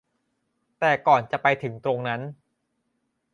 [0.79, 2.21] แต่ก่อนจะไปถึงตรงนั้น